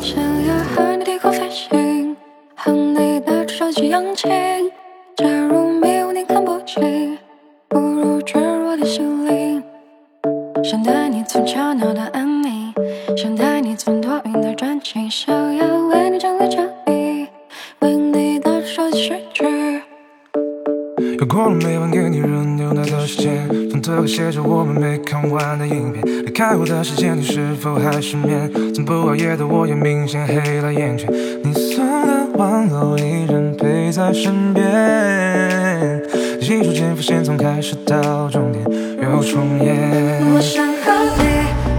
[0.00, 2.16] 想要和你低空飞行，
[2.56, 4.28] 和你的手机扬起。
[5.16, 7.18] 假如迷雾你看不清，
[7.68, 9.62] 不如坠入我的心灵。
[10.64, 12.72] 想带你从吵闹到安宁，
[13.14, 17.26] 想带你从多云到转晴，想要为你整理家里，
[17.80, 19.44] 为你的手机睡去。
[21.18, 23.19] 又过了每晚给你热牛奶的时
[23.90, 26.02] 间，床头还写着我们没看完的影片。
[26.24, 28.50] 离开我的时间，你是否还失眠？
[28.74, 31.08] 从不熬夜的我也明显黑了眼圈。
[31.42, 36.00] 你送的玩偶依然陪在身边，
[36.40, 38.64] 记住间浮现从开始到终点
[39.02, 40.22] 又重演。
[40.32, 41.22] 我想和你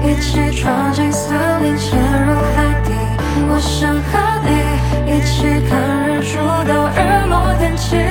[0.10, 2.92] 一起闯进森林，潜入海底。
[3.48, 4.12] 我想和
[4.46, 4.50] 你
[5.12, 6.38] 一起看日出
[6.68, 7.00] 到日
[7.30, 8.11] 落天晴。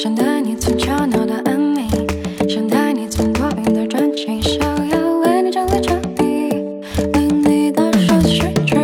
[0.00, 1.88] 想带你从吵闹到安宁，
[2.48, 4.60] 想带你从多云到转晴，想
[4.90, 6.54] 要为你整理家里，
[7.14, 8.76] 为你的手机睡去。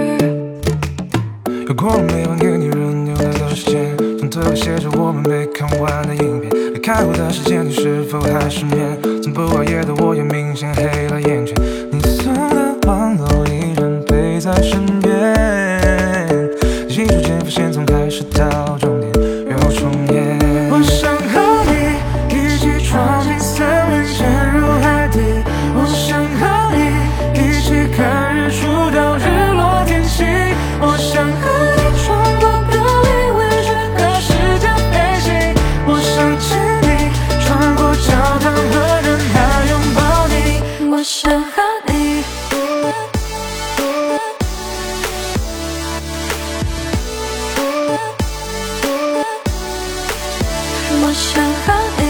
[1.69, 6.51] 又过了每晚给你热牛奶的时间，床头还写着我们没看完的影片。
[6.75, 8.98] 离开我的时间，你是否还失眠？
[9.23, 11.55] 从不熬夜的我也明显黑了眼圈。
[11.92, 16.51] 你送的玩偶依然陪在身边，
[16.89, 18.48] 记住间伏线从开始到
[51.14, 52.02] 想和你。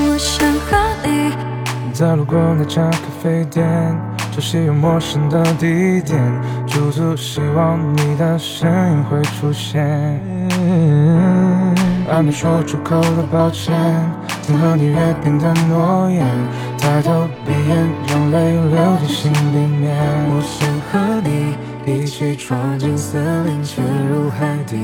[0.00, 1.08] 我想和你。
[1.92, 3.66] 在路过那家咖啡店，
[4.32, 6.18] 熟悉又陌生的地点，
[6.66, 10.18] 驻足希望你的身影会出现。
[12.10, 13.74] 还没说出口的抱歉，
[14.42, 16.24] 曾和你约定的诺言，
[16.78, 19.96] 抬头闭眼，让泪流进心里面。
[20.30, 24.76] 我想和你一起闯进森林，潜入海底。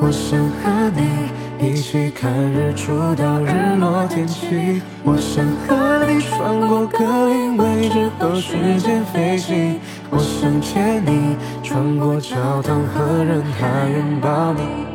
[0.00, 4.82] 我想和你一起看日出到日落天气。
[5.04, 9.78] 我想和你穿过格林威治和时间飞行。
[10.10, 14.93] 我想牵你穿过教堂和人海拥抱你。